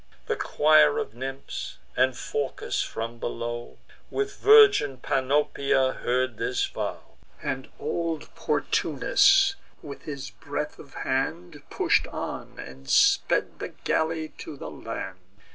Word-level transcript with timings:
The 0.25 0.35
choir 0.35 0.97
of 0.97 1.13
nymphs, 1.13 1.77
and 1.95 2.13
Phorcus, 2.17 2.81
from 2.83 3.19
below, 3.19 3.77
With 4.09 4.37
virgin 4.39 4.97
Panopea, 4.97 5.97
heard 5.97 6.39
his 6.39 6.65
vow; 6.65 7.17
And 7.43 7.67
old 7.79 8.33
Portunus, 8.33 9.53
with 9.83 10.01
his 10.01 10.31
breadth 10.31 10.79
of 10.79 10.95
hand, 10.95 11.61
Push'd 11.69 12.07
on, 12.07 12.57
and 12.57 12.89
sped 12.89 13.59
the 13.59 13.67
galley 13.83 14.29
to 14.39 14.57
the 14.57 14.71
land. 14.71 15.19